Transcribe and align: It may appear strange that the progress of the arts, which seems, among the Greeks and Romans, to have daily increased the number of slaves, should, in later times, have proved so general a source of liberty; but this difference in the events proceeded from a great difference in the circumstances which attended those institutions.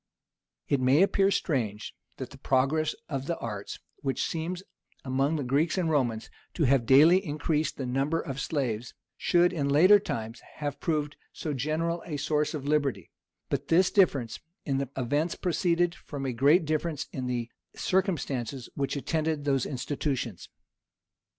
It 0.67 0.81
may 0.81 1.03
appear 1.03 1.29
strange 1.29 1.93
that 2.17 2.31
the 2.31 2.39
progress 2.39 2.95
of 3.07 3.27
the 3.27 3.37
arts, 3.37 3.77
which 3.97 4.25
seems, 4.25 4.63
among 5.05 5.35
the 5.35 5.43
Greeks 5.43 5.77
and 5.77 5.91
Romans, 5.91 6.31
to 6.55 6.63
have 6.63 6.87
daily 6.87 7.23
increased 7.23 7.77
the 7.77 7.85
number 7.85 8.19
of 8.19 8.39
slaves, 8.41 8.95
should, 9.15 9.53
in 9.53 9.69
later 9.69 9.99
times, 9.99 10.41
have 10.55 10.79
proved 10.79 11.17
so 11.31 11.53
general 11.53 12.01
a 12.07 12.17
source 12.17 12.55
of 12.55 12.65
liberty; 12.65 13.11
but 13.47 13.67
this 13.67 13.91
difference 13.91 14.39
in 14.65 14.79
the 14.79 14.89
events 14.97 15.35
proceeded 15.35 15.93
from 15.93 16.25
a 16.25 16.33
great 16.33 16.65
difference 16.65 17.05
in 17.11 17.27
the 17.27 17.51
circumstances 17.75 18.69
which 18.73 18.95
attended 18.95 19.43
those 19.45 19.67
institutions. 19.67 20.49